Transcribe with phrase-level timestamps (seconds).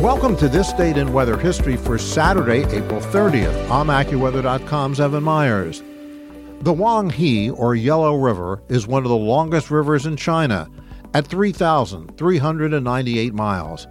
[0.00, 3.70] Welcome to This Date in Weather History for Saturday, April 30th.
[3.70, 5.80] I'm AccuWeather.com's Evan Myers.
[6.60, 10.68] The Huanghe, or Yellow River, is one of the longest rivers in China
[11.14, 13.86] at 3,398 miles.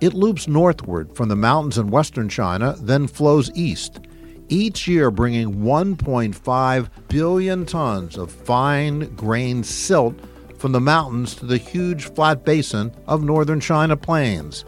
[0.00, 3.98] It loops northward from the mountains in western China, then flows east,
[4.48, 10.14] each year bringing 1.5 billion tons of fine grained silt
[10.56, 14.64] from the mountains to the huge flat basin of northern China plains.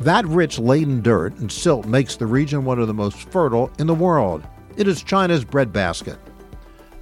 [0.00, 3.88] That rich laden dirt and silt makes the region one of the most fertile in
[3.88, 4.46] the world.
[4.76, 6.18] It is China's breadbasket.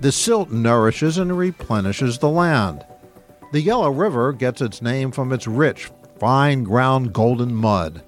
[0.01, 2.85] The silt nourishes and replenishes the land.
[3.53, 8.03] The Yellow River gets its name from its rich, fine ground golden mud.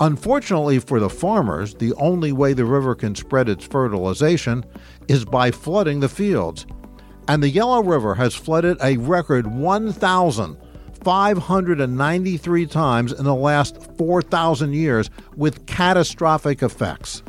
[0.00, 4.64] Unfortunately for the farmers, the only way the river can spread its fertilization
[5.08, 6.66] is by flooding the fields.
[7.28, 10.56] And the Yellow River has flooded a record 1,000
[11.06, 17.22] 593 times in the last 4,000 years with catastrophic effects.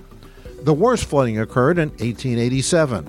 [0.64, 3.08] The worst flooding occurred in 1887.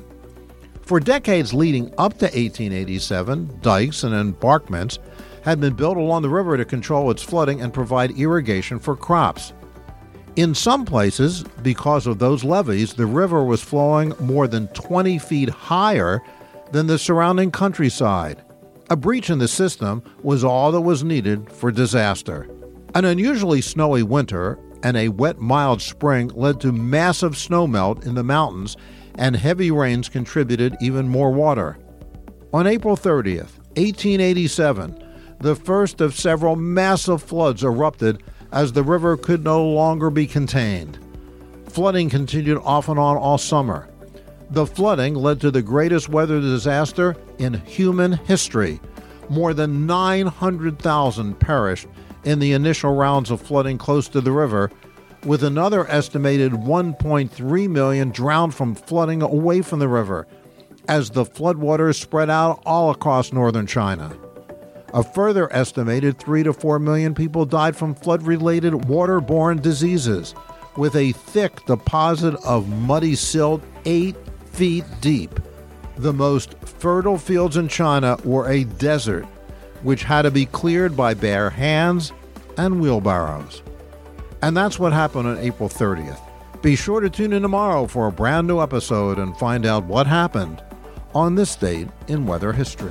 [0.82, 4.98] For decades leading up to 1887, dikes and embankments
[5.42, 9.54] had been built along the river to control its flooding and provide irrigation for crops.
[10.36, 15.48] In some places, because of those levees, the river was flowing more than 20 feet
[15.48, 16.20] higher
[16.72, 18.42] than the surrounding countryside.
[18.90, 22.48] A breach in the system was all that was needed for disaster.
[22.94, 28.22] An unusually snowy winter and a wet, mild spring led to massive snowmelt in the
[28.22, 28.76] mountains,
[29.16, 31.76] and heavy rains contributed even more water.
[32.54, 35.04] On April 30th, 1887,
[35.40, 38.22] the first of several massive floods erupted
[38.52, 40.98] as the river could no longer be contained.
[41.68, 43.90] Flooding continued off and on all summer.
[44.50, 48.80] The flooding led to the greatest weather disaster in human history.
[49.28, 51.86] More than 900,000 perished
[52.24, 54.70] in the initial rounds of flooding close to the river,
[55.24, 60.26] with another estimated 1.3 million drowned from flooding away from the river
[60.88, 64.16] as the floodwaters spread out all across northern China.
[64.94, 70.34] A further estimated 3 to 4 million people died from flood related waterborne diseases,
[70.78, 74.16] with a thick deposit of muddy silt 8
[74.58, 75.38] feet deep.
[75.98, 79.24] The most fertile fields in China were a desert,
[79.84, 82.12] which had to be cleared by bare hands
[82.56, 83.62] and wheelbarrows.
[84.42, 86.20] And that's what happened on April 30th.
[86.60, 90.08] Be sure to tune in tomorrow for a brand new episode and find out what
[90.08, 90.60] happened
[91.14, 92.90] on this date in weather history.